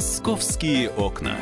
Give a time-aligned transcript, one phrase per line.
[0.00, 1.36] Московские окна.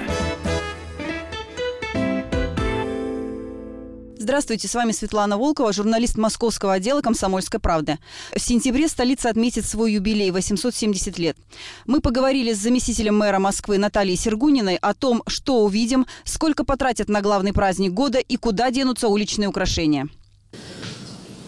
[4.18, 7.98] Здравствуйте, с вами Светлана Волкова, журналист московского отдела «Комсомольской правды».
[8.34, 11.36] В сентябре столица отметит свой юбилей– 870 лет.
[11.86, 17.20] Мы поговорили с заместителем мэра Москвы Натальей Сергуниной о том, что увидим, сколько потратят на
[17.20, 20.08] главный праздник года и куда денутся уличные украшения.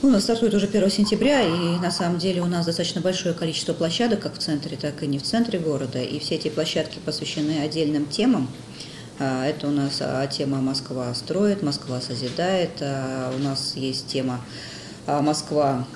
[0.03, 3.75] Ну, нас стартует уже 1 сентября, и на самом деле у нас достаточно большое количество
[3.75, 6.01] площадок, как в центре, так и не в центре города.
[6.01, 8.49] И все эти площадки посвящены отдельным темам.
[9.19, 12.71] А, это у нас а, тема «Москва строит», «Москва созидает».
[12.81, 14.41] А, у нас есть тема
[15.07, 15.87] «Москва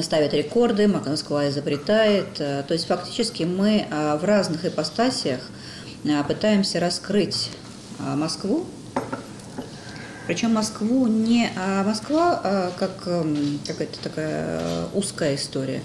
[0.00, 2.34] ставит рекорды», «Москва изобретает».
[2.34, 5.40] То есть фактически мы в разных ипостасиях
[6.28, 7.50] пытаемся раскрыть
[7.98, 8.66] Москву,
[10.30, 15.82] причем Москву не а Москва а как эм, какая-то такая узкая история,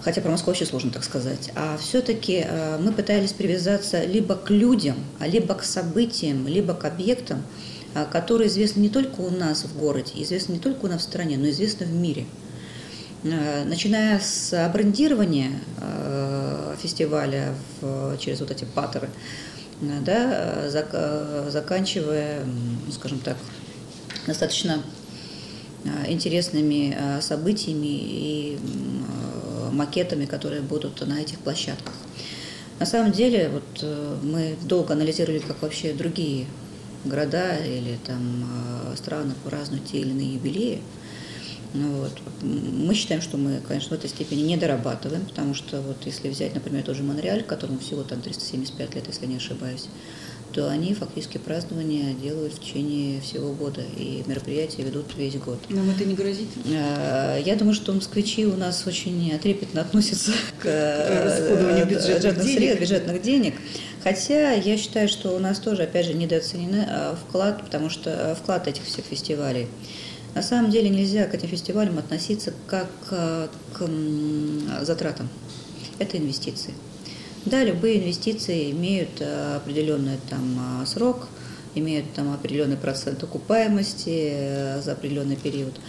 [0.00, 4.48] хотя про Москву очень сложно так сказать, а все-таки э, мы пытались привязаться либо к
[4.48, 7.42] людям, а либо к событиям, либо к объектам,
[7.94, 11.04] э, которые известны не только у нас в городе, известны не только у нас в
[11.04, 12.24] стране, но известны в мире.
[13.24, 15.60] Э, начиная с брендирования
[16.82, 19.10] фестиваля в, через вот эти паттеры,
[19.80, 20.70] да,
[21.50, 22.44] заканчивая,
[22.92, 23.36] скажем так,
[24.26, 24.82] достаточно
[26.06, 28.58] интересными событиями и
[29.72, 31.94] макетами, которые будут на этих площадках.
[32.78, 36.46] На самом деле, вот э, мы долго анализировали, как вообще другие
[37.04, 38.46] города или там
[38.92, 40.80] э, страны празднуют те или иные юбилеи.
[41.72, 42.12] Ну, вот.
[42.42, 46.54] Мы считаем, что мы, конечно, в этой степени не дорабатываем, потому что вот если взять,
[46.54, 49.88] например, тоже Монреаль, которому всего там 375 лет, если не ошибаюсь,
[50.52, 55.58] то они фактически празднования делают в течение всего года, и мероприятия ведут весь год.
[55.68, 56.48] Нам это не грозит?
[56.66, 62.80] Э, я думаю, что москвичи у нас очень трепетно относятся к расходованию бюджетных денег.
[62.80, 63.54] бюджетных денег.
[64.02, 68.34] Хотя я считаю, что у нас тоже, опять же, недооценен э, вклад, потому что э,
[68.34, 69.68] вклад этих всех фестивалей.
[70.34, 73.48] На самом деле нельзя к этим фестивалям относиться как к
[74.82, 75.28] затратам.
[75.98, 76.74] Это инвестиции.
[77.46, 81.28] Да, любые инвестиции имеют э, определенный там э, срок,
[81.74, 85.80] имеют там определенный процент окупаемости э, за определенный период.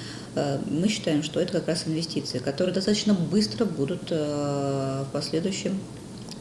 [0.70, 5.78] Мы считаем, что это как раз инвестиции, которые достаточно быстро будут в последующем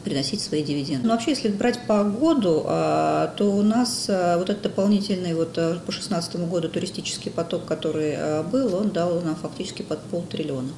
[0.03, 1.07] приносить свои дивиденды.
[1.07, 6.35] Но вообще, если брать по году, то у нас вот этот дополнительный вот по 2016
[6.47, 10.69] году туристический поток, который был, он дал нам фактически под полтриллиона.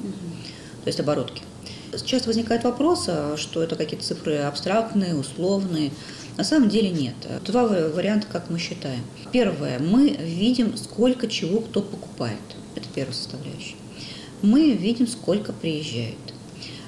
[0.00, 0.10] Угу.
[0.84, 1.42] То есть оборотки.
[2.04, 5.92] Часто возникает вопрос, а что это какие-то цифры абстрактные, условные.
[6.38, 7.14] На самом деле нет.
[7.44, 9.02] Два варианта, как мы считаем.
[9.30, 9.78] Первое.
[9.78, 12.38] Мы видим, сколько чего кто покупает.
[12.74, 13.76] Это первая составляющая.
[14.40, 16.16] Мы видим, сколько приезжает.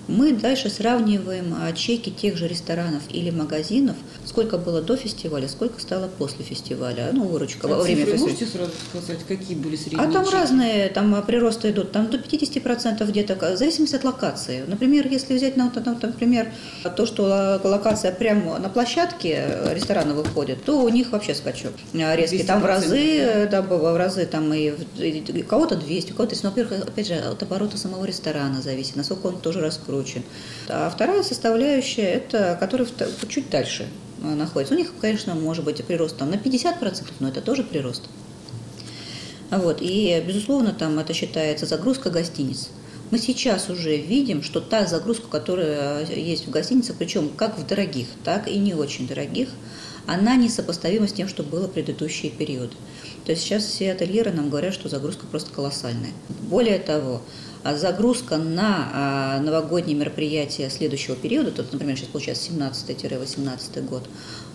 [0.07, 5.81] Мы дальше сравниваем а, чеки тех же ресторанов или магазинов, сколько было до фестиваля, сколько
[5.81, 8.23] стало после фестиваля, ну, выручка а во время фестиваля.
[8.23, 10.35] можете сразу сказать, какие были средние А там чеки?
[10.37, 14.65] разные там а, приросты идут, там до 50% где-то, в зависимости от локации.
[14.67, 16.53] Например, если взять, ну, например,
[16.97, 22.45] то, что локация прямо на площадке ресторана выходит, то у них вообще скачок резкий.
[22.45, 26.87] Там в разы, да, в разы там и, и кого-то 200, у кого-то, но, во-первых,
[26.87, 30.23] опять же, от оборота самого ресторана зависит, насколько он тоже раскручен.
[30.69, 32.87] А вторая составляющая, это который
[33.29, 34.75] чуть дальше э, находится.
[34.75, 38.09] У них, конечно, может быть прирост там на 50%, но это тоже прирост.
[39.51, 39.79] Вот.
[39.81, 42.71] И, безусловно, там это считается загрузка гостиниц.
[43.11, 48.09] Мы сейчас уже видим, что та загрузка, которая есть в гостиницах, причем как в дорогих,
[48.25, 49.51] так и не очень дорогих,
[50.07, 52.75] она несопоставима с тем, что было в предыдущие периоды.
[53.25, 56.13] То есть сейчас все ательеры нам говорят, что загрузка просто колоссальная.
[56.49, 57.23] Более того,
[57.63, 64.07] а загрузка на а, новогодние мероприятия следующего периода, тут, например, сейчас получается 17-18 год,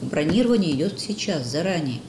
[0.02, 2.00] бронирование идет сейчас, заранее.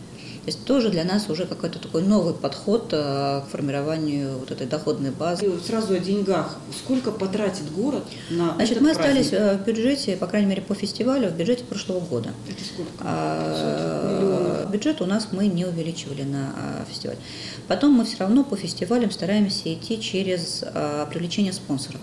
[0.45, 4.67] То есть тоже для нас уже какой-то такой новый подход э, к формированию вот этой
[4.67, 5.47] доходной базы.
[5.47, 6.56] И сразу о деньгах.
[6.77, 9.21] Сколько потратит город на Значит, этот мы праздник?
[9.21, 12.31] остались э, в бюджете, по крайней мере, по фестивалю, в бюджете прошлого года.
[12.48, 12.91] Это сколько?
[13.01, 17.19] А, бюджет у нас мы не увеличивали на а, фестиваль.
[17.69, 22.01] Потом мы все равно по фестивалям стараемся идти через а, привлечение спонсоров.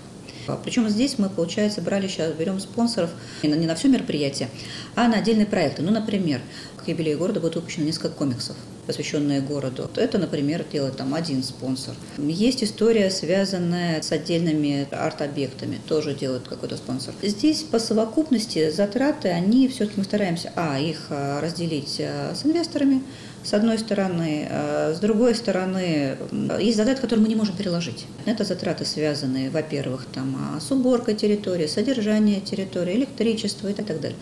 [0.63, 3.09] Причем здесь мы, получается, брали сейчас, берем спонсоров
[3.43, 4.49] не на, не на все мероприятие,
[4.95, 5.81] а на отдельные проекты.
[5.81, 6.39] Ну, например,
[6.87, 8.55] юбилею города будет выпущено несколько комиксов.
[8.87, 9.91] посвященные городу.
[9.97, 11.93] Это, например, делает там один спонсор.
[12.17, 17.13] Есть история, связанная с отдельными арт-объектами, тоже делает какой-то спонсор.
[17.21, 23.03] Здесь по совокупности затраты, они все-таки мы стараемся, а, их а, разделить а, с инвесторами,
[23.43, 24.47] с одной стороны.
[24.49, 26.17] А, с другой стороны,
[26.59, 28.05] есть затраты, которые мы не можем переложить.
[28.25, 34.15] Это затраты, связанные, во-первых, там, с уборкой территории, содержанием территории, электричество и так далее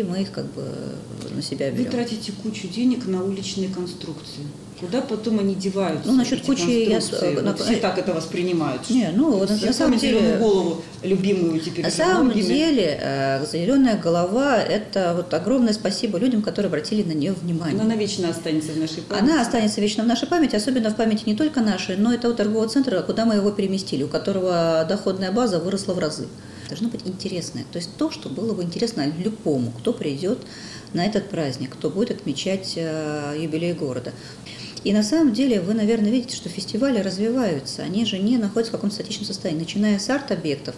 [0.00, 0.64] и мы их как бы
[1.34, 1.84] на себя берем.
[1.84, 4.42] Вы тратите кучу денег на уличные конструкции.
[4.82, 6.08] Куда потом они деваются?
[6.10, 6.98] Ну, насчет кучи я...
[7.42, 8.90] Вот все так это воспринимают.
[8.90, 10.38] Не, ну, вот, на самом деле...
[10.38, 11.84] голову любимую теперь.
[11.84, 12.42] На самом многими.
[12.42, 17.80] деле, э, зеленая голова– это вот огромное спасибо людям, которые обратили на нее внимание.
[17.80, 19.22] Она навечно останется в нашей памяти.
[19.22, 22.34] Она останется вечно в нашей памяти, особенно в памяти не только нашей, но и того
[22.34, 26.26] торгового центра, куда мы его переместили, у которого доходная база выросла в разы
[26.68, 27.64] должно быть интересное.
[27.70, 30.38] То есть то, что было бы интересно любому, кто придет
[30.92, 34.12] на этот праздник, кто будет отмечать э, юбилей города.
[34.84, 37.82] И на самом деле вы, наверное, видите, что фестивали развиваются.
[37.82, 40.74] Они же не находятся в каком-то статичном состоянии, начиная с арт-объектов,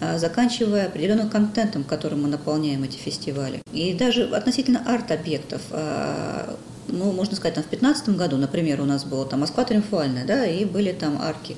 [0.00, 3.60] э, заканчивая определенным контентом, которым мы наполняем эти фестивали.
[3.72, 6.54] И даже относительно арт-объектов, э,
[6.88, 10.46] ну, можно сказать, там в 2015 году, например, у нас была там Москва триумфальная, да,
[10.46, 11.56] и были там арки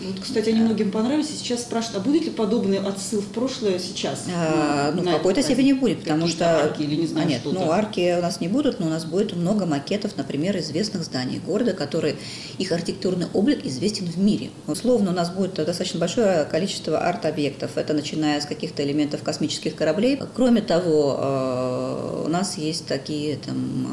[0.00, 1.30] вот, кстати, они многим понравились.
[1.30, 4.26] И сейчас спрашивают, а будет ли подобный отсыл в прошлое сейчас?
[4.34, 6.64] А, ну, в какой-то степени будет, потому что...
[6.64, 9.04] Арки или не знаю, а, нет, ну, арки у нас не будут, но у нас
[9.04, 12.16] будет много макетов, например, известных зданий города, которые,
[12.58, 14.50] их архитектурный облик известен в мире.
[14.66, 17.76] Условно, у нас будет достаточно большое количество арт-объектов.
[17.76, 20.20] Это начиная с каких-то элементов космических кораблей.
[20.34, 23.86] Кроме того, э, у нас есть такие там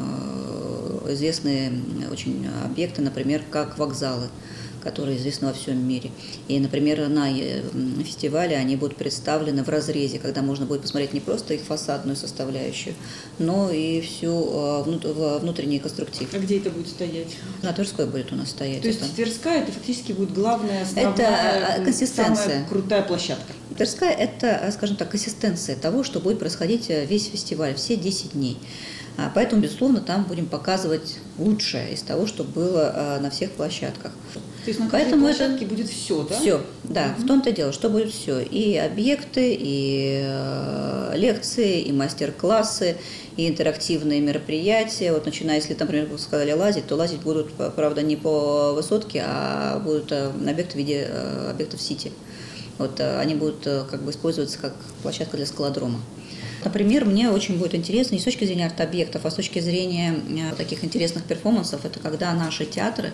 [1.06, 1.72] э, известные
[2.10, 4.28] очень объекты, например, как вокзалы
[4.82, 6.10] которые известны во всем мире.
[6.48, 7.62] И, например, на э,
[8.04, 12.94] фестивале они будут представлены в разрезе, когда можно будет посмотреть не просто их фасадную составляющую,
[13.38, 16.28] но и всю э, внутренний конструктив.
[16.32, 17.28] А где это будет стоять?
[17.62, 18.82] На Тверской будет у нас стоять.
[18.82, 19.14] То есть это.
[19.14, 22.36] Тверская это фактически будет главная основная, это консистенция.
[22.36, 23.52] самая крутая площадка.
[23.76, 28.58] Тверская– это, скажем так, консистенция того, что будет происходить э, весь фестиваль, все 10 дней.
[29.18, 34.12] А, поэтому, безусловно, там будем показывать лучшее из того, что было на всех площадках.
[34.64, 36.38] То есть на Поэтому это будет все, да?
[36.38, 37.14] Все, да.
[37.16, 37.24] Угу.
[37.24, 38.40] В том-то дело, что будет все.
[38.40, 42.96] И объекты, и э, лекции, и мастер-классы,
[43.36, 45.12] и интерактивные мероприятия.
[45.12, 49.80] Вот начиная, если, например, вы сказали лазить, то лазить будут, правда, не по высотке, а
[49.80, 52.12] будут э, объекты в виде э, объектов сити.
[52.78, 56.00] Вот э, они будут э, как бы использоваться как площадка для скалодрома.
[56.64, 60.54] Например, мне очень будет интересно не с точки зрения арт-объектов, а с точки зрения э,
[60.56, 63.12] таких интересных перформансов, это когда наши театры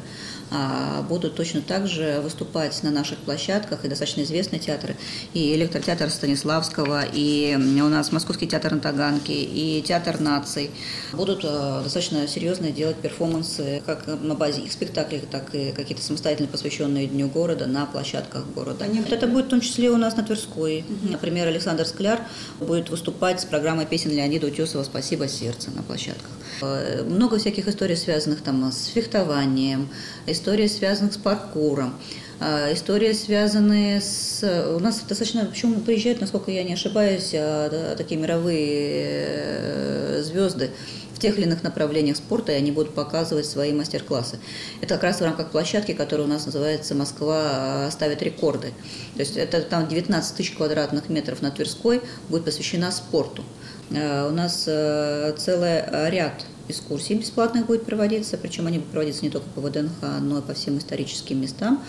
[0.50, 4.96] а, будут точно так же выступать на наших площадках, и достаточно известные театры,
[5.34, 10.70] и электротеатр Станиславского, и у нас Московский театр на Таганке, и театр наций
[11.12, 16.48] будут э, достаточно серьезно делать перформансы как на базе их спектаклей, так и какие-то самостоятельно
[16.48, 18.84] посвященные Дню города на площадках города.
[18.84, 19.00] Они...
[19.00, 20.84] Это будет в том числе у нас на Тверской.
[21.02, 22.20] Например, Александр Скляр
[22.58, 26.30] будет выступать с программой песен Леонида Утесова «Спасибо сердце» на площадках.
[26.62, 29.88] Э, много всяких историй, связанных там с фехтованием,
[30.26, 31.94] истории, связанных с паркуром,
[32.40, 34.42] э, истории, связанные с...
[34.74, 35.46] У нас достаточно...
[35.46, 40.70] Причем приезжают, насколько я не ошибаюсь, э, такие мировые звезды
[41.18, 44.38] в тех или иных направлениях спорта, и они будут показывать свои мастер-классы.
[44.80, 48.68] Это как раз в рамках площадки, которая у нас называется «Москва ставит рекорды».
[49.14, 53.42] То есть это там 19 тысяч квадратных метров на Тверской будет посвящена спорту.
[53.90, 59.60] У нас целый ряд экскурсий бесплатных будет проводиться, причем они будут проводиться не только по
[59.60, 61.82] ВДНХ, но и по всем историческим местам.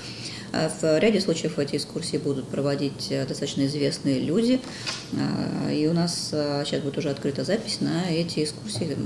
[0.52, 4.60] А в ряде случаев эти экскурсии будут проводить э, достаточно известные люди,
[5.14, 8.98] а, и у нас э, сейчас будет уже открыта запись на эти экскурсии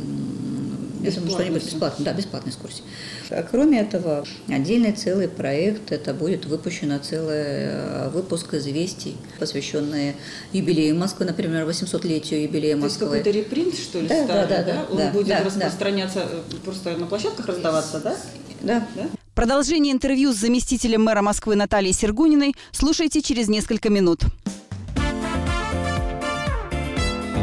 [1.03, 2.06] я думаю, что-нибудь бесплатно.
[2.06, 2.84] Да, бесплатная экскурсия.
[3.29, 10.15] А кроме этого, отдельный целый проект, это будет выпущено целый э, выпуск известий, посвященные
[10.53, 13.08] юбилею Москвы, например, 800-летию юбилея Москвы.
[13.10, 14.63] То есть какой-то репринт, что ли, да, старый, да?
[14.63, 16.29] да, да Он да, будет да, распространяться да.
[16.32, 18.15] Э, просто на площадках раздаваться, да?
[18.62, 18.88] Да.
[18.96, 19.23] да?
[19.36, 24.22] Продолжение интервью с заместителем мэра Москвы Натальей Сергуниной слушайте через несколько минут.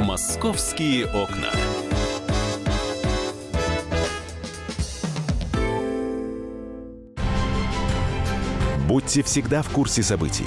[0.04, 1.50] «Московские окна».
[8.87, 10.47] Будьте всегда в курсе событий.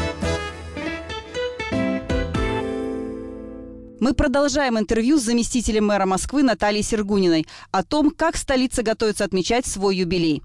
[4.01, 9.67] Мы продолжаем интервью с заместителем мэра Москвы Натальей Сергуниной о том, как столица готовится отмечать
[9.67, 10.41] свой юбилей.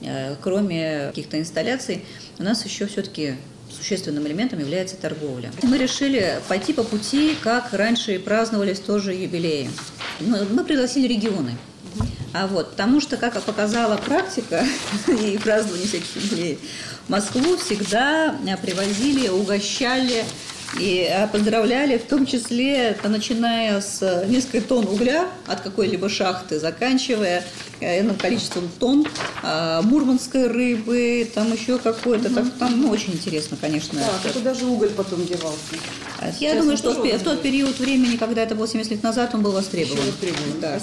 [0.00, 2.04] Э, кроме каких-то инсталляций,
[2.38, 3.34] у нас еще все-таки
[3.68, 5.50] существенным элементом является торговля.
[5.64, 9.68] Мы решили пойти по пути, как раньше праздновались тоже юбилеи.
[10.20, 11.56] Мы, мы пригласили регионы.
[12.32, 14.64] А вот, потому что, как показала практика
[15.08, 16.58] и празднование всяких юбилеев,
[17.08, 20.24] Москву всегда привозили, угощали
[20.78, 27.44] и а, поздравляли, в том числе, начиная с нескольких тонн угля от какой-либо шахты, заканчивая
[27.80, 29.06] иным количеством тонн
[29.42, 32.34] а, мурманской рыбы, там еще какой-то, угу.
[32.34, 33.98] так, там ну, очень интересно, конечно.
[33.98, 35.58] Да, это даже уголь потом девался.
[36.20, 39.34] Я Сейчас думаю, что в, в тот период времени, когда это было 70 лет назад,
[39.34, 39.98] он был востребован.
[39.98, 40.78] Еще востребован, да.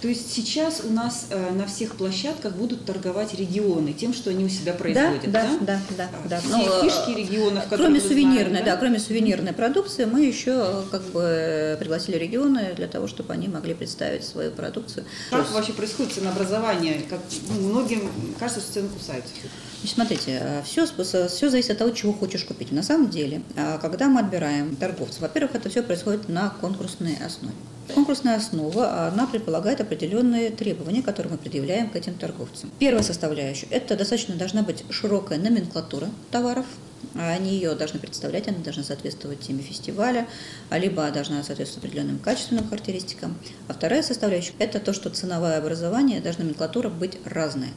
[0.00, 4.44] То есть сейчас у нас э, на всех площадках будут торговать регионы тем, что они
[4.44, 5.48] у себя производят, да?
[5.60, 6.08] Да, да, да.
[6.24, 6.40] да, да.
[6.40, 8.72] Все ну, фишки регионов, Кроме сувенирной, знаем, да?
[8.72, 13.48] да, кроме сувенирной продукции, мы еще э, как бы пригласили регионы для того, чтобы они
[13.48, 15.04] могли представить свою продукцию.
[15.30, 15.52] Как есть...
[15.52, 17.02] вообще происходит ценообразование?
[17.10, 19.32] Как ну, многим кажется, что цены кусаются.
[19.80, 22.70] Значит, смотрите, все, э, все зависит от того, чего хочешь купить.
[22.70, 23.42] На самом деле,
[23.82, 27.54] когда мы отбираем торговцев, во-первых, это все происходит на конкурсной основе.
[27.94, 32.70] Конкурсная основа, она предполагает определенные требования, которые мы предъявляем к этим торговцам.
[32.78, 36.66] Первая составляющая– это достаточно должна быть широкая номенклатура товаров,
[37.14, 40.26] они ее должны представлять, она должна соответствовать теме фестиваля,
[40.70, 43.36] либо должна соответствовать определенным качественным характеристикам.
[43.68, 47.70] А вторая составляющая– это то, что ценовое образование, должна номенклатура быть разная,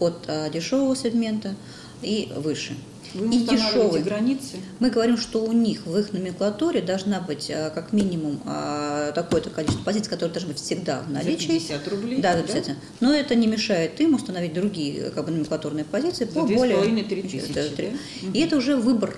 [0.00, 1.54] от а, дешевого сегмента
[2.02, 2.76] и выше.
[3.14, 4.56] Вы и дешевые границы.
[4.78, 9.50] Мы говорим, что у них в их номенклатуре должна быть а, как минимум а, такое-то
[9.50, 11.58] количество позиций, которые должны быть всегда в наличии.
[11.58, 12.20] За 50 рублей.
[12.20, 12.66] Да, за 50.
[12.66, 12.74] Да?
[13.00, 16.78] Но это не мешает им установить другие как бы, номенклатурные позиции за по более...
[16.78, 17.52] 2,5-3 тысячи.
[17.52, 18.30] Да?
[18.32, 19.16] И это уже выбор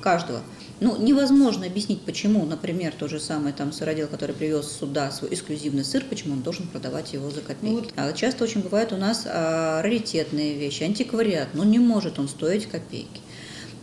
[0.00, 0.42] каждого.
[0.82, 5.84] Ну, невозможно объяснить, почему, например, тот же самый там сыродел, который привез сюда свой эксклюзивный
[5.84, 7.84] сыр, почему он должен продавать его за копейки.
[7.84, 7.92] Вот.
[7.94, 12.66] А часто очень бывает у нас а, раритетные вещи, антиквариат, ну не может он стоить
[12.66, 13.20] копейки.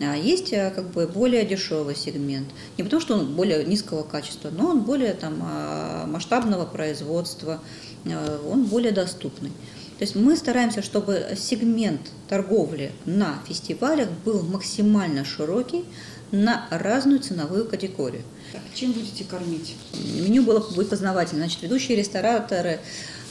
[0.01, 2.47] А есть а, как бы более дешевый сегмент.
[2.77, 7.61] Не потому, что он более низкого качества, но он более там, а, масштабного производства,
[8.05, 9.49] а, он более доступный.
[9.97, 15.83] То есть мы стараемся, чтобы сегмент торговли на фестивалях был максимально широкий,
[16.31, 18.21] на разную ценовую категорию.
[18.51, 19.75] Так, чем будете кормить?
[19.93, 21.41] Меню было будет познавательно.
[21.41, 22.79] Значит, ведущие рестораторы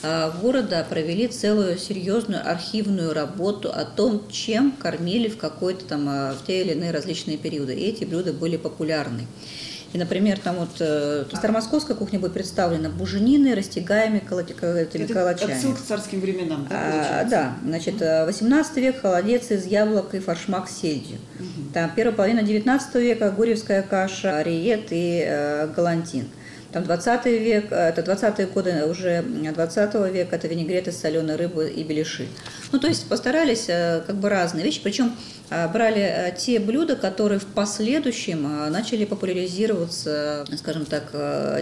[0.01, 6.45] города провели целую серьезную архивную работу о том, чем кормили в какой-то там а, в
[6.45, 7.75] те или иные различные периоды.
[7.75, 9.27] И эти блюда были популярны.
[9.91, 15.53] И, например, там вот э, старомосковская кухня будет представлена буженины, растягаемыми этими Это калачами.
[15.53, 20.19] Отсылка к царским временам, да, а, Да, значит, 18 э, век холодец из яблок и
[20.19, 21.17] фаршмак с сельдью.
[21.39, 21.73] Угу.
[21.73, 26.27] Там первая половина 19 века гурьевская каша, ариет и э, галантин.
[26.71, 31.69] Там 20 век, э, это 20-е годы уже 20 века, это винегрет из соленой рыбы
[31.69, 32.27] и беляши.
[32.71, 35.15] Ну, то есть постарались э, как бы разные вещи, причем
[35.49, 41.11] э, брали те блюда, которые в последующем начали популяризироваться, скажем так,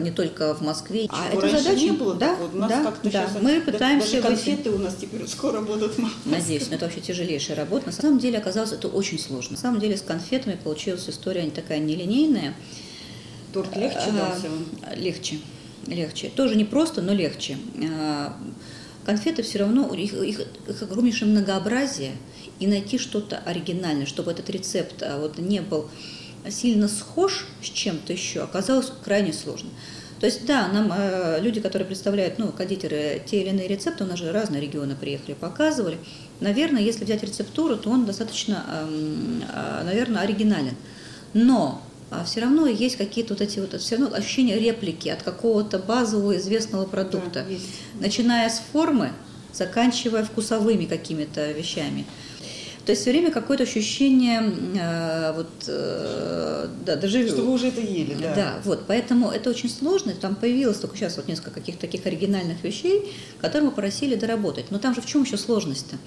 [0.02, 1.08] не только в Москве.
[1.10, 3.12] А это задача не было да, у нас да, как-то да.
[3.12, 5.94] сейчас мы пытаемся даже конфеты у нас теперь скоро будут.
[6.26, 7.88] Надеюсь, но это вообще тяжелейшая работа.
[7.88, 9.52] На самом деле оказалось это очень сложно.
[9.52, 12.54] На самом деле с конфетами получилась история такая нелинейная.
[13.54, 14.66] Торт легче дался вам?
[14.96, 15.40] Легче,
[15.88, 16.30] легче.
[16.30, 17.58] Тоже не просто, но легче.
[17.92, 18.38] А,
[19.06, 22.12] конфеты все равно, их, их, их огромнейшее многообразие,
[22.60, 25.90] и найти что-то оригинальное, чтобы этот рецепт а, вот, не был
[26.50, 29.70] сильно схож с чем-то еще, оказалось крайне сложно.
[30.20, 34.08] То есть, да, нам э, люди, которые представляют, ну, кондитеры, те или иные рецепты, у
[34.08, 35.98] нас же разные регионы приехали, показывали.
[36.40, 40.76] Наверное, если взять рецептуру, то он достаточно, э, наверное, оригинален.
[41.34, 41.84] Но
[42.26, 46.86] все равно есть какие-то вот эти вот, все равно ощущение реплики от какого-то базового известного
[46.86, 47.56] продукта, да,
[48.00, 49.12] начиная с формы,
[49.54, 52.06] заканчивая вкусовыми какими-то вещами.
[52.88, 54.42] То есть все время какое-то ощущение,
[54.80, 57.28] э, вот, э, да, даже...
[57.28, 58.34] Что вы уже это ели, да.
[58.34, 60.14] Да, вот, поэтому это очень сложно.
[60.14, 64.72] Там появилось только сейчас вот несколько каких-то таких оригинальных вещей, которые мы просили доработать.
[64.72, 65.98] Но там же в чем еще сложность-то?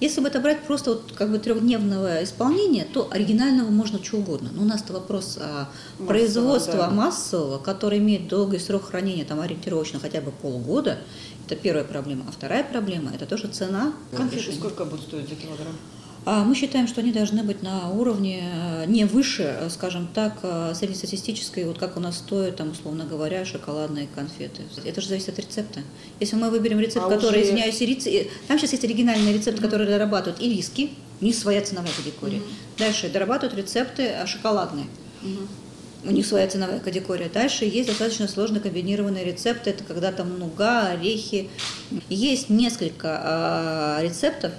[0.00, 4.50] Если бы это брать просто вот как бы трехдневного исполнения, то оригинального можно что угодно.
[4.52, 6.90] Но у нас-то вопрос а, Массово, производства да.
[6.90, 10.98] массового, который имеет долгий срок хранения, там ориентировочно хотя бы полгода,
[11.46, 12.24] это первая проблема.
[12.28, 13.94] А вторая проблема– это тоже цена.
[14.14, 15.74] Конфеты сколько будут стоить за килограмм?
[16.28, 20.40] А мы считаем, что они должны быть на уровне э, не выше, э, скажем так,
[20.42, 24.62] э, среднестатистической, вот как у нас стоят, там, условно говоря, шоколадные конфеты.
[24.84, 25.82] Это же зависит от рецепта.
[26.18, 27.50] Если мы выберем рецепт, а который, уже...
[27.50, 30.90] извиняюсь, ирицы, там сейчас есть оригинальный рецепт, который дорабатывают ириски,
[31.20, 32.42] У них своя ценовая категория.
[32.76, 34.86] Дальше дорабатывают рецепты шоколадные.
[36.04, 37.30] У них своя ценовая категория.
[37.32, 39.70] Дальше есть достаточно сложно комбинированные рецепты.
[39.70, 41.50] Это когда там нуга, орехи.
[42.08, 44.52] Есть несколько а, рецептов,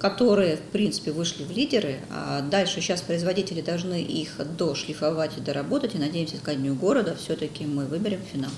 [0.00, 2.00] которые, в принципе, вышли в лидеры.
[2.10, 5.94] А дальше сейчас производители должны их дошлифовать и доработать.
[5.94, 8.50] И надеемся, к дню города все-таки мы выберем финал.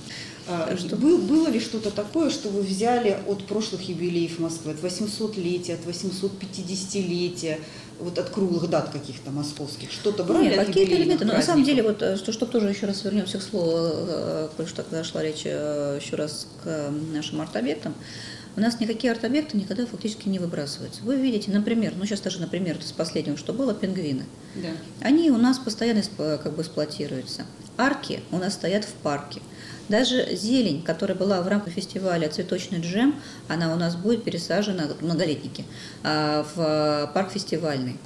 [0.49, 0.95] А, что...
[0.95, 5.85] Был, было ли что-то такое, что вы взяли от прошлых юбилеев Москвы, от 800-летия, от
[5.85, 7.59] 850-летия,
[7.99, 9.91] вот от круглых дат каких-то московских?
[9.91, 11.25] Что-то брали Нет, какие-то элементы.
[11.25, 14.49] Но на самом деле, вот, э, что, что тоже еще раз вернемся к слову, э,
[14.57, 17.95] коль что тогда шла речь э, еще раз к нашим арт-объектам,
[18.57, 21.03] у нас никакие арт-объекты никогда фактически не выбрасываются.
[21.03, 24.25] Вы видите, например, ну сейчас даже, например, с последнего, что было, пингвины.
[24.57, 24.69] Да.
[25.01, 27.45] Они у нас постоянно как бы эксплуатируются.
[27.79, 29.41] Арки у нас стоят в парке.
[29.89, 33.15] Даже зелень, которая была в рамках фестиваля «Цветочный джем»,
[33.49, 35.65] она у нас будет пересажена, многолетники,
[36.03, 37.97] а, в парк фестивальный.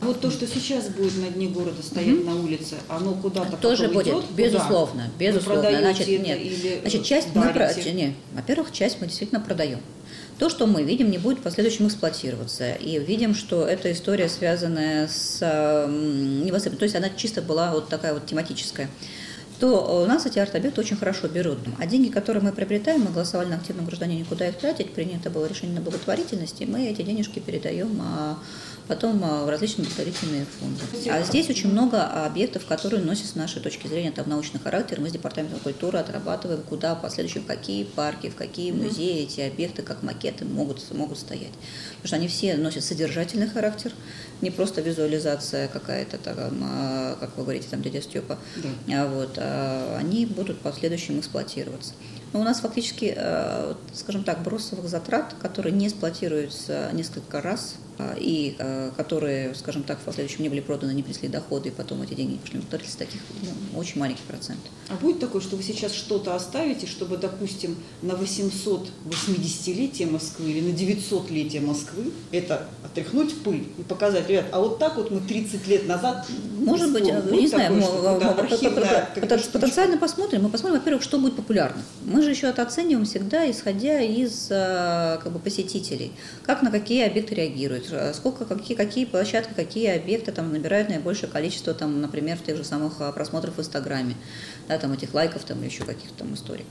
[0.00, 2.30] Вот то, что сейчас будет на дне города стоять угу.
[2.30, 4.24] на улице, оно куда-то тоже будет, идет?
[4.34, 5.18] безусловно, Куда?
[5.18, 5.78] безусловно.
[5.78, 7.82] Значит, нет, или значит, часть дарите?
[7.84, 9.80] мы нет, во-первых, часть мы действительно продаем.
[10.38, 12.72] То, что мы видим, не будет в последующем эксплуатироваться.
[12.72, 15.38] И видим, что эта история связанная с
[15.86, 18.88] невостребованностью, то есть она чисто была вот такая вот тематическая
[19.60, 21.58] то у нас эти арт-объекты очень хорошо берут.
[21.78, 25.46] А деньги, которые мы приобретаем, мы голосовали на активном гражданине, куда их тратить, принято было
[25.46, 28.38] решение на благотворительности, мы эти денежки передаем а,
[28.88, 31.10] потом а, в различные благотворительные фонды.
[31.10, 34.98] А здесь очень много объектов, которые носят с нашей точки зрения там, научный характер.
[34.98, 39.42] Мы с Департаментом культуры отрабатываем, куда в последующем, в какие парки, в какие музеи эти
[39.42, 41.52] объекты, как макеты могут, могут стоять.
[41.96, 43.92] Потому что они все носят содержательный характер,
[44.42, 48.38] не просто визуализация какая-то, там, а, как вы говорите, там дядя Степа.
[48.56, 49.02] Да.
[49.02, 51.94] А вот, а они будут в последующем эксплуатироваться.
[52.32, 57.74] Но у нас фактически, э, скажем так, бросовых затрат, которые не эксплуатируются несколько раз,
[58.18, 62.02] и а, которые, скажем так, в последующем не были проданы, не принесли доходы, и потом
[62.02, 64.60] эти деньги пошли в благотворительность, таких ну, очень маленький процент.
[64.88, 70.74] А будет такое, что вы сейчас что-то оставите, чтобы, допустим, на 880-летие Москвы или на
[70.74, 75.86] 900-летие Москвы это отряхнуть пыль и показать, ребят, а вот так вот мы 30 лет
[75.86, 76.26] назад...
[76.58, 77.82] Может быть, не знаю, мы
[79.52, 80.42] потенциально посмотрим.
[80.42, 81.82] Мы посмотрим, во-первых, что будет популярно.
[82.04, 87.04] Мы же еще это оцениваем всегда, исходя из а, как бы, посетителей, как на какие
[87.06, 92.38] объекты реагируют, Э, сколько, какие, какие площадки, какие объекты там набирают наибольшее количество, там, например,
[92.38, 94.14] тех же самых э, просмотров в Инстаграме,
[94.68, 96.64] да, там этих лайков, там еще каких-то там историй.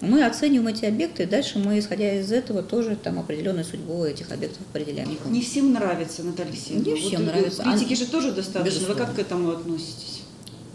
[0.00, 4.30] Мы оцениваем эти объекты, и дальше мы, исходя из этого, тоже там определенную судьбу этих
[4.32, 5.16] объектов определяем.
[5.26, 6.84] Не всем нравится, Наталья Алексеевна.
[6.84, 7.62] Не всем вот, нравится.
[7.62, 7.96] Критики а...
[7.96, 8.64] же тоже достаточно.
[8.64, 8.94] Безусловно.
[8.94, 10.22] Вы как к этому относитесь?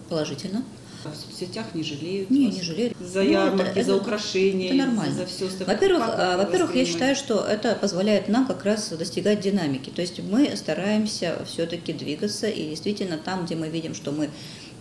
[0.09, 0.63] Положительно.
[1.03, 2.29] В соцсетях не жалеют?
[2.29, 2.95] Не, не жалеют.
[2.99, 5.15] За ну, ярмарки, это, за украшения, это нормально.
[5.15, 5.75] за все остальное.
[5.75, 9.89] Во-первых, а, во-первых, я считаю, что это позволяет нам как раз достигать динамики.
[9.89, 14.29] То есть мы стараемся все-таки двигаться, и действительно там, где мы видим, что мы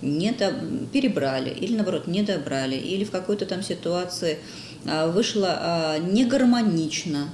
[0.02, 0.52] не до...
[0.92, 4.38] перебрали, или наоборот, не добрали, или в какой-то там ситуации
[4.87, 7.28] а, вышло а, не гармонично,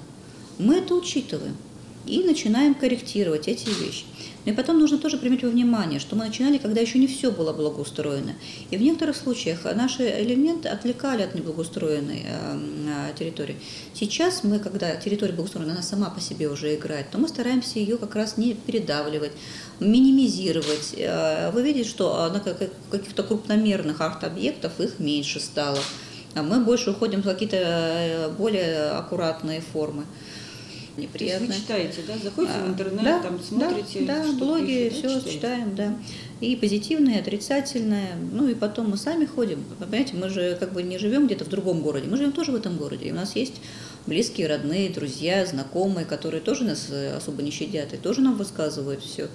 [0.58, 1.56] мы это учитываем
[2.06, 4.04] и начинаем корректировать эти вещи.
[4.44, 7.30] Но и потом нужно тоже применить во внимание, что мы начинали, когда еще не все
[7.30, 8.34] было благоустроено.
[8.70, 13.56] И в некоторых случаях наши элементы отвлекали от неблагоустроенной э, территории.
[13.94, 17.96] Сейчас мы, когда территория благоустроена, она сама по себе уже играет, то мы стараемся ее
[17.96, 19.32] как раз не передавливать,
[19.80, 20.94] минимизировать.
[20.96, 25.78] Э, вы видите, что на каких-то крупномерных арт-объектов их меньше стало.
[26.34, 30.04] А мы больше уходим в какие-то э, более аккуратные формы
[30.96, 31.46] неприятно.
[31.46, 32.14] То есть вы читаете, да?
[32.22, 35.32] Заходите а, в интернет, да, там смотрите, да, да, блоги, пишут, все читаете?
[35.32, 35.96] читаем, да.
[36.40, 38.16] И позитивное, и отрицательное.
[38.32, 39.64] Ну и потом мы сами ходим.
[39.78, 42.54] Понимаете, мы же как бы не живем где-то в другом городе, мы живем тоже в
[42.54, 43.06] этом городе.
[43.06, 43.54] И у нас есть
[44.06, 49.02] близкие, родные, друзья, знакомые, которые тоже нас э, особо не щадят и тоже нам высказывают
[49.02, 49.28] все.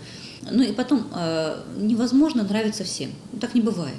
[0.49, 3.11] Ну и потом э, невозможно нравиться всем.
[3.41, 3.95] Так не бывает.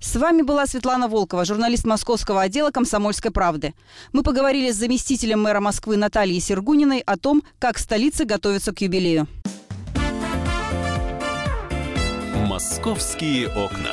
[0.00, 3.74] С вами была Светлана Волкова, журналист московского отдела «Комсомольской правды».
[4.12, 9.28] Мы поговорили с заместителем мэра Москвы Натальей Сергуниной о том, как столица готовится к юбилею.
[12.48, 13.92] «Московские окна».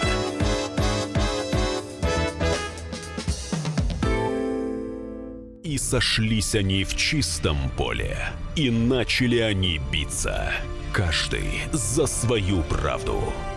[5.61, 8.17] И сошлись они в чистом поле,
[8.55, 10.53] и начали они биться,
[10.93, 13.21] каждый за свою правду–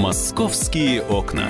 [0.00, 1.46] «Московские окна».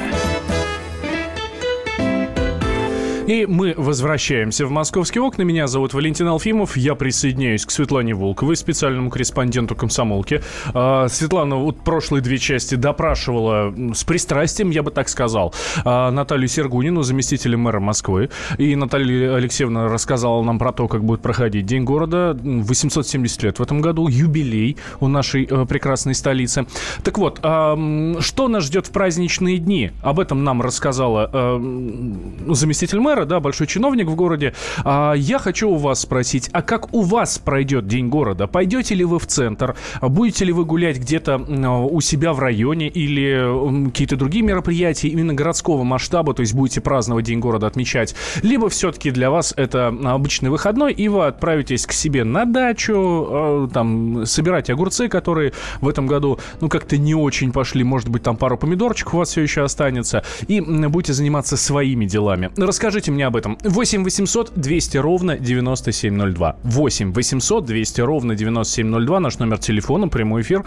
[3.31, 5.43] И мы возвращаемся в «Московские окна».
[5.43, 6.77] Меня зовут Валентин Алфимов.
[6.77, 10.43] Я присоединяюсь к Светлане Волковой, специальному корреспонденту комсомолки.
[10.75, 16.49] А, Светлана вот прошлые две части допрашивала с пристрастием, я бы так сказал, а, Наталью
[16.49, 18.31] Сергунину, заместителя мэра Москвы.
[18.59, 22.37] И Наталья Алексеевна рассказала нам про то, как будет проходить День города.
[22.43, 26.67] 870 лет в этом году, юбилей у нашей э, прекрасной столицы.
[27.05, 27.79] Так вот, а,
[28.19, 29.93] что нас ждет в праздничные дни?
[30.03, 32.15] Об этом нам рассказала э,
[32.49, 34.55] заместитель мэра мэра, да, большой чиновник в городе.
[34.85, 38.47] А, я хочу у вас спросить, а как у вас пройдет День города?
[38.47, 39.77] Пойдете ли вы в центр?
[40.01, 45.85] Будете ли вы гулять где-то у себя в районе или какие-то другие мероприятия именно городского
[45.85, 48.15] масштаба, то есть будете праздновать День города, отмечать?
[48.43, 53.69] Либо все-таки для вас это обычный выходной, и вы отправитесь к себе на дачу, а,
[53.73, 58.37] там, собирать огурцы, которые в этом году, ну, как-то не очень пошли, может быть, там
[58.37, 62.51] пару помидорчиков у вас все еще останется, и будете заниматься своими делами.
[62.57, 63.59] Расскажите Расскажите мне об этом.
[63.63, 66.57] 8 800 200 ровно 9702.
[66.63, 69.21] 8 800 200 ровно 9702.
[69.21, 70.65] Наш номер телефона, прямой эфир.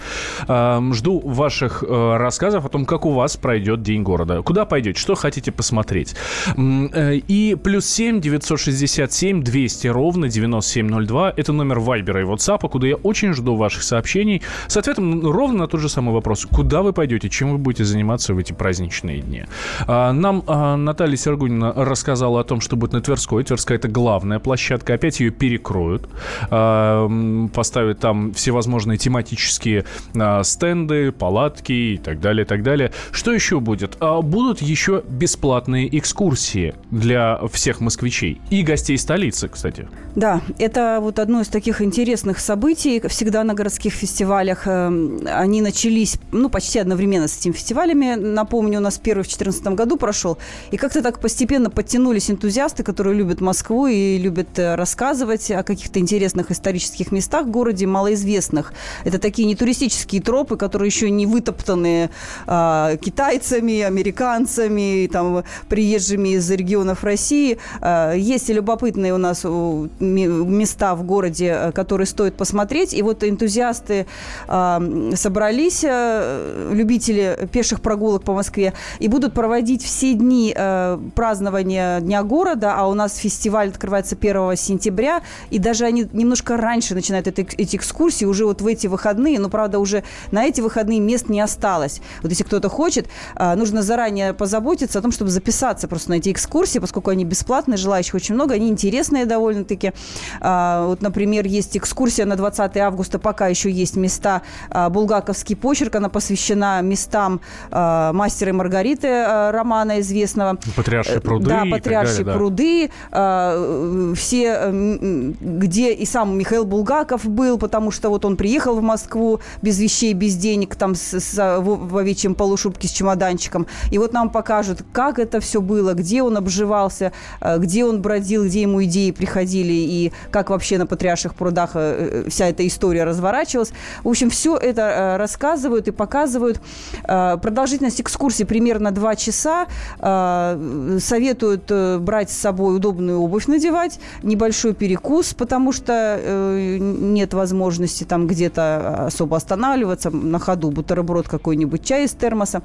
[0.47, 4.41] Жду ваших э, рассказов о том, как у вас пройдет День города.
[4.41, 6.15] Куда пойдете, что хотите посмотреть.
[6.57, 11.33] Э, и плюс 7 967 200 ровно 9702.
[11.37, 15.67] Это номер Вайбера и WhatsApp, куда я очень жду ваших сообщений с ответом ровно на
[15.67, 16.45] тот же самый вопрос.
[16.51, 19.43] Куда вы пойдете, чем вы будете заниматься в эти праздничные дни?
[19.87, 23.43] А, нам а, Наталья Сергунина рассказала рассказала о том, что будет на Тверской.
[23.43, 24.93] Тверская– это главная площадка.
[24.93, 26.07] Опять ее перекроют.
[26.49, 27.09] А,
[27.53, 29.83] поставят там всевозможные тематические
[30.15, 32.91] а, стенды, палатки и так далее, и так далее.
[33.11, 33.97] Что еще будет?
[33.99, 39.87] А, будут еще бесплатные экскурсии для всех москвичей и гостей столицы, кстати.
[40.15, 43.01] Да, это вот одно из таких интересных событий.
[43.07, 48.15] Всегда на городских фестивалях эм, они начались, ну, почти одновременно с этими фестивалями.
[48.15, 50.37] Напомню, у нас первый в 2014 году прошел.
[50.71, 55.63] И как-то так постепенно подтянули подтянулись энтузиасты, которые любят Москву и любят э, рассказывать о
[55.63, 58.73] каких-то интересных исторических местах в городе, малоизвестных.
[59.03, 62.09] Это такие не туристические тропы, которые еще не вытоптаны
[62.45, 67.57] а, китайцами, американцами, там, приезжими из регионов России.
[67.81, 72.93] А, есть и любопытные у нас места в городе, э, которые стоит посмотреть.
[72.93, 74.05] И вот энтузиасты
[74.47, 74.81] а,
[75.15, 82.21] собрались, а, любители пеших прогулок по Москве, и будут проводить все дни а, празднования Дня
[82.23, 87.41] города, а у нас фестиваль открывается 1 сентября, и даже они немножко раньше начинают это,
[87.41, 91.39] эти экскурсии, уже вот в эти выходные, но, правда, уже на эти выходные мест не
[91.39, 92.01] осталось.
[92.21, 96.31] Вот если кто-то хочет, а, нужно заранее позаботиться о том, чтобы записаться просто на эти
[96.31, 99.93] экскурсии, поскольку они бесплатные, желающих очень много, они интересные довольно-таки.
[100.41, 104.41] А, вот, например, есть экскурсия на 20 августа, пока еще есть места.
[104.69, 110.57] А, Булгаковский почерк, она посвящена местам мастера и Маргариты романа известного.
[110.75, 111.45] Патриаршие пруды.
[111.45, 112.33] Да, Патриаршие да.
[112.33, 118.81] пруды, э, все, где и сам Михаил Булгаков был, потому что вот он приехал в
[118.81, 123.67] Москву без вещей, без денег, там с, с, в, в овечьем полушубке с чемоданчиком.
[123.91, 128.45] И вот нам покажут, как это все было, где он обживался, э, где он бродил,
[128.45, 133.71] где ему идеи приходили, и как вообще на Патриарших прудах э, вся эта история разворачивалась.
[134.03, 136.59] В общем, все это рассказывают и показывают.
[137.03, 139.67] Продолжительность экскурсии примерно два часа.
[139.99, 148.03] Советуют Э, брать с собой удобную обувь надевать, небольшой перекус, потому что э, нет возможности
[148.03, 152.61] там где-то особо останавливаться, на ходу бутерброд какой-нибудь, чай из термоса.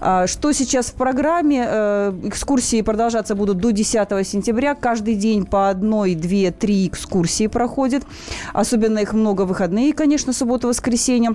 [0.00, 1.64] А, что сейчас в программе?
[1.66, 4.74] Э, экскурсии продолжаться будут до 10 сентября.
[4.74, 8.04] Каждый день по одной, две, три экскурсии проходит.
[8.52, 11.34] Особенно их много выходные, конечно, суббота-воскресенье.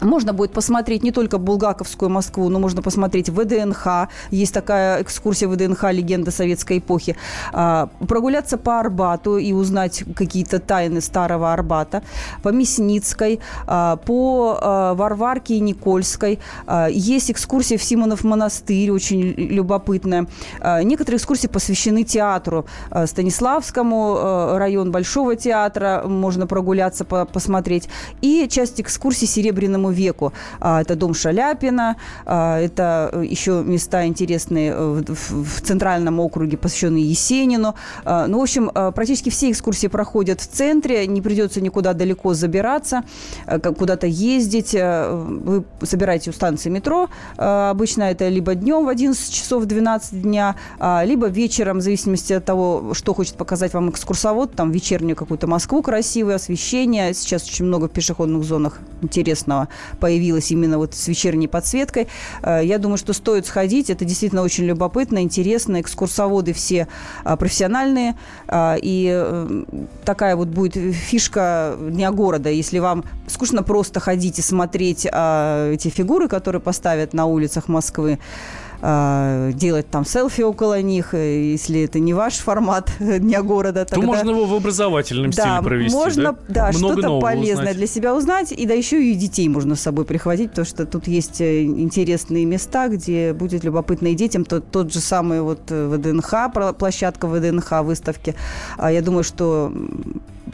[0.00, 4.08] Можно будет посмотреть не только Булгаковскую Москву, но можно посмотреть ВДНХ.
[4.30, 7.16] Есть такая экскурсия ВДНХ «Легенда советской эпохи».
[7.52, 12.02] А, прогуляться по Арбату и узнать какие-то тайны старого Арбата.
[12.42, 16.40] По Мясницкой, а, по а, Варварке и Никольской.
[16.90, 20.26] Есть экскурсия в Симонов монастырь, очень любопытная.
[20.82, 22.66] Некоторые экскурсии посвящены театру.
[23.06, 27.88] Станиславскому, район Большого театра можно прогуляться, посмотреть.
[28.20, 30.32] И часть экскурсий Серебряным 21 веку.
[30.60, 37.74] А, это дом Шаляпина, а, это еще места интересные в центральном округе, посвященные Есенину.
[38.04, 43.02] Ну, в общем, практически все экскурсии проходят в центре, не придется никуда далеко забираться,
[43.78, 44.74] куда-то ездить.
[44.74, 50.56] Вы собираете у станции метро, обычно это либо днем в 11 часов 12 дня,
[51.04, 55.82] либо вечером, в зависимости от того, что хочет показать вам экскурсовод, там вечернюю какую-то Москву
[55.82, 57.14] красивое освещение.
[57.14, 59.68] Сейчас очень много в пешеходных зонах интересного
[60.00, 62.08] появилось именно вот с вечерней подсветкой.
[62.42, 63.90] Э, я думаю, что стоит сходить.
[63.90, 65.80] Это действительно очень любопытно, интересно.
[65.80, 66.88] Экскурсоводы все
[67.24, 68.16] а, профессиональные.
[68.48, 69.64] А, и э,
[70.04, 72.50] такая вот будет фишка Дня города.
[72.50, 78.18] Если вам скучно просто ходить и смотреть а, эти фигуры, которые поставят на улицах Москвы,
[78.84, 83.84] э, делать там селфи около них, э, если это не ваш формат Дня города.
[83.84, 84.00] Тогда...
[84.00, 86.70] То можно его в образовательном да, стиле провести, можно, да?
[86.70, 87.76] да что-то полезное узнать.
[87.76, 91.06] для себя узнать, и да еще и детей можно с собой прихватить, потому что тут
[91.06, 94.44] есть э, интересные места, где будет любопытно и детям.
[94.44, 98.34] Тот, тот же самый вот э, ВДНХ, площадка ВДНХ выставки.
[98.76, 99.72] А я думаю, что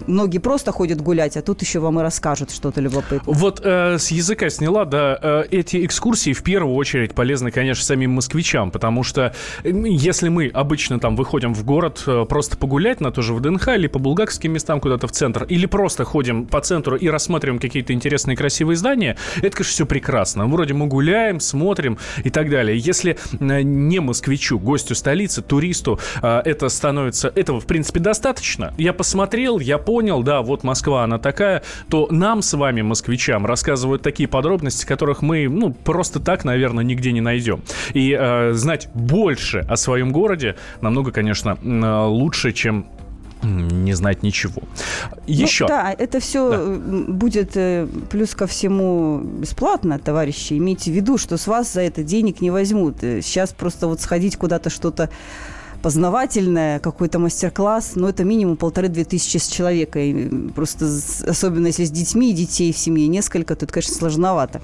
[0.07, 3.35] многие просто ходят гулять, а тут еще вам и расскажут что-то любопытное.
[3.35, 8.13] Вот э, с языка сняла, да, э, эти экскурсии в первую очередь полезны, конечно, самим
[8.13, 9.35] москвичам, потому что
[9.65, 13.87] если мы обычно там выходим в город э, просто погулять на то же ВДНХ или
[13.87, 18.37] по булгакским местам куда-то в центр, или просто ходим по центру и рассматриваем какие-то интересные
[18.37, 20.47] красивые здания, это, конечно, все прекрасно.
[20.47, 22.79] Вроде мы гуляем, смотрим и так далее.
[22.79, 28.75] Если э, не москвичу, гостю столицы, туристу э, это становится, этого, в принципе, достаточно.
[28.79, 29.90] Я посмотрел, я понял,
[30.23, 35.49] да, вот Москва, она такая, то нам с вами, москвичам, рассказывают такие подробности, которых мы,
[35.49, 37.63] ну, просто так, наверное, нигде не найдем.
[37.93, 42.87] И э, знать больше о своем городе намного, конечно, э, лучше, чем
[43.43, 44.63] не знать ничего.
[45.27, 45.65] Еще.
[45.65, 47.13] Ну, да, это все да.
[47.13, 50.55] будет э, плюс ко всему бесплатно, товарищи.
[50.59, 52.99] Имейте в виду, что с вас за это денег не возьмут.
[53.01, 55.09] Сейчас просто вот сходить куда-то что-то
[55.83, 59.99] познавательное, какой-то мастер-класс, но это минимум полторы-две тысячи с человека.
[59.99, 60.87] И просто,
[61.27, 64.61] особенно если с детьми, детей в семье несколько, то это, конечно, сложновато.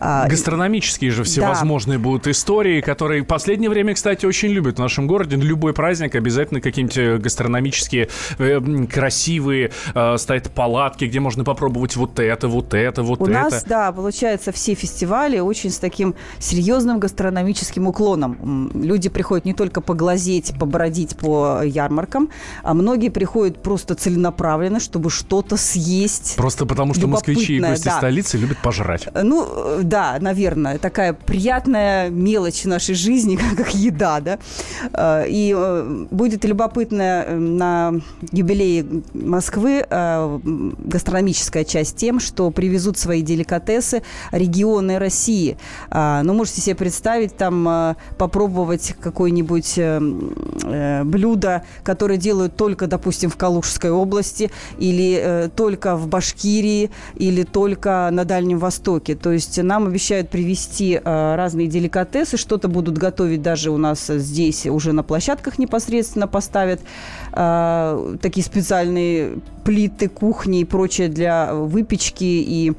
[0.00, 2.04] А, Гастрономические же всевозможные да.
[2.04, 5.36] будут истории, которые в последнее время, кстати, очень любят в нашем городе.
[5.36, 8.60] Любой праздник обязательно какие-нибудь э, гастрономические, э,
[8.90, 13.30] красивые, э, стоят палатки, где можно попробовать вот это, вот это, вот У это.
[13.30, 18.70] У нас, да, получается, все фестивали очень с таким серьезным гастрономическим уклоном.
[18.74, 22.28] Люди приходят не только поглазеть посидеть, побродить по ярмаркам.
[22.62, 26.36] А многие приходят просто целенаправленно, чтобы что-то съесть.
[26.36, 27.98] Просто потому, что москвичи и гости да.
[27.98, 29.08] столицы любят пожрать.
[29.14, 29.46] Ну,
[29.82, 30.78] да, наверное.
[30.78, 34.38] Такая приятная мелочь нашей жизни, как еда, да.
[34.92, 37.94] А, и э, будет любопытно э, на
[38.32, 44.02] юбилее Москвы э, гастрономическая часть тем, что привезут свои деликатесы
[44.32, 45.56] регионы России.
[45.90, 49.78] Ну, можете себе представить, там попробовать какой-нибудь
[50.62, 57.42] э, блюда, которые делают только, допустим, в Калужской области или э, только в Башкирии или
[57.42, 59.14] только на Дальнем Востоке.
[59.14, 64.66] То есть нам обещают привезти э, разные деликатесы, что-то будут готовить даже у нас здесь,
[64.66, 66.80] уже на площадках непосредственно поставят
[67.32, 72.24] э, такие специальные плиты кухни и прочее для выпечки.
[72.24, 72.72] И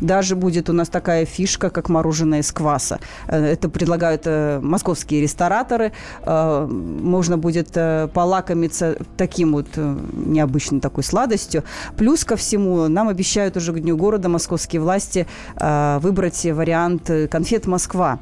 [0.00, 3.00] даже будет у нас такая фишка, как мороженое из кваса.
[3.28, 5.92] Э, это предлагают э, московские рестораторы.
[6.22, 6.66] Э,
[7.00, 7.72] можно будет
[8.12, 11.64] полакомиться таким вот необычной такой сладостью.
[11.96, 18.18] Плюс ко всему, нам обещают уже к Дню города московские власти выбрать вариант конфет «Москва»,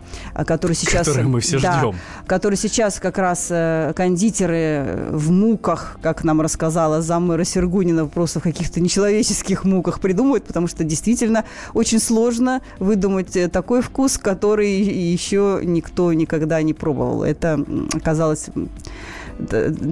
[0.47, 1.07] который сейчас...
[1.07, 1.97] Который мы все да, ждем.
[2.27, 3.49] Который сейчас как раз
[3.95, 10.67] кондитеры в муках, как нам рассказала заммэра Сергунина, просто в каких-то нечеловеческих муках придумывают, потому
[10.67, 17.23] что действительно очень сложно выдумать э, такой вкус, который еще никто никогда не пробовал.
[17.23, 18.47] Это оказалось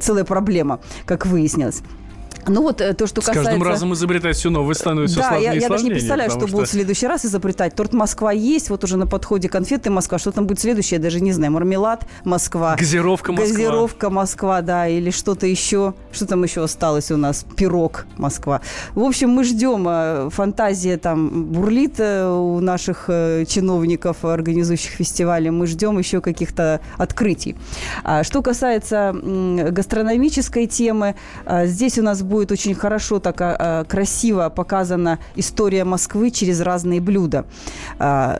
[0.02, 1.82] целая проблема, как выяснилось.
[2.48, 3.42] Ну вот э, то, что касается...
[3.42, 6.40] С каждым разом изобретать все новое становится да, сложнее я, я даже не представляю, что,
[6.40, 7.74] что будут в следующий раз изобретать.
[7.74, 10.18] Торт Москва есть, вот уже на подходе конфеты Москва.
[10.18, 11.52] Что там будет следующее, я даже не знаю.
[11.52, 12.76] Мармелад Москва.
[12.76, 13.48] Газировка Москва.
[13.48, 15.94] Газировка Москва, да, или что-то еще.
[16.12, 17.44] Что там еще осталось у нас?
[17.56, 18.60] Пирог Москва.
[18.94, 19.86] В общем, мы ждем.
[19.88, 23.06] Э, фантазия там бурлит э, у наших
[23.48, 25.48] чиновников, организующих фестивали.
[25.48, 27.56] Мы ждем еще каких-то открытий.
[28.04, 31.16] А что касается гастрономической темы,
[31.64, 37.00] здесь у нас будет будет очень хорошо, так а, красиво показана история Москвы через разные
[37.00, 37.44] блюда.
[37.98, 38.38] А,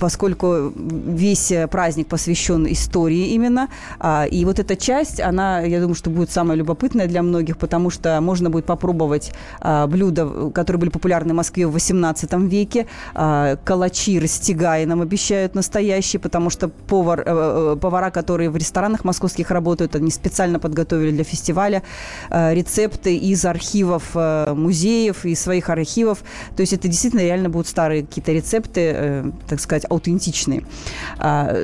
[0.00, 3.68] поскольку весь праздник посвящен истории именно.
[3.98, 7.90] А, и вот эта часть, она, я думаю, что будет самая любопытная для многих, потому
[7.90, 12.86] что можно будет попробовать а, блюда, которые были популярны в Москве в 18 веке.
[13.14, 19.04] А, калачи растягай нам обещают настоящие, потому что повар, э, э, повара, которые в ресторанах
[19.04, 21.82] московских работают, они специально подготовили для фестиваля
[22.30, 26.22] рецепты из архивов э, музеев, из своих архивов.
[26.56, 30.64] То есть это действительно реально будут старые какие-то рецепты, так сказать, аутентичные.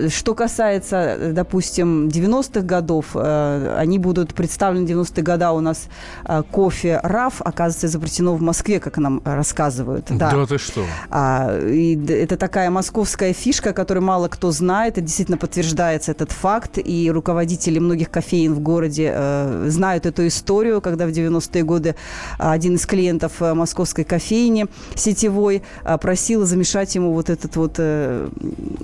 [0.08, 5.88] Что касается, допустим, 90-х годов, э, они будут представлены 90-е года у нас
[6.24, 10.06] э, кофе РАФ, оказывается, изобретено в Москве, как нам рассказывают.
[10.10, 10.84] Да, да ты что?
[11.10, 16.78] А, и это такая московская фишка, которую мало кто знает, и действительно подтверждается этот факт,
[16.78, 21.10] и руководители многих кофеин в городе э, знают эту историю, когда в
[21.48, 21.94] 90-е годы
[22.38, 25.62] один из клиентов э, московской кофейни сетевой
[26.00, 28.28] просил замешать ему вот этот вот э,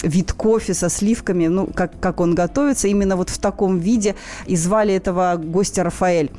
[0.03, 4.15] вид кофе со сливками, ну, как, как он готовится, именно вот в таком виде,
[4.47, 6.31] и звали этого гостя Рафаэль.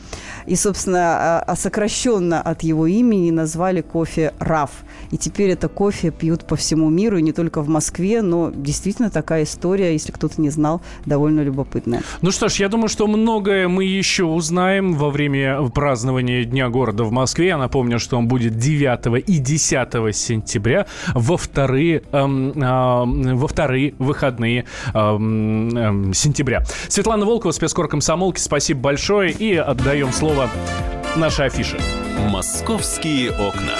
[0.45, 4.71] И, собственно, а, а сокращенно от его имени назвали кофе Раф.
[5.11, 9.09] И теперь это кофе пьют по всему миру, и не только в Москве, но действительно
[9.09, 12.03] такая история, если кто-то не знал, довольно любопытная.
[12.21, 17.03] Ну что ж, я думаю, что многое мы еще узнаем во время празднования Дня города
[17.03, 17.47] в Москве.
[17.47, 23.93] Я напомню, что он будет 9 и 10 сентября во вторые, эм, э, во вторые
[23.99, 26.63] выходные эм, эм, сентября.
[26.87, 29.31] Светлана Волкова, спецкор комсомолки, спасибо большое.
[29.31, 30.49] И отдаем слово
[31.15, 31.77] нашей афише.
[32.29, 33.75] «Московские окна».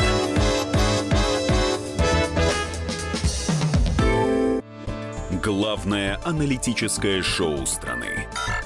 [5.45, 8.27] Главное аналитическое шоу страны.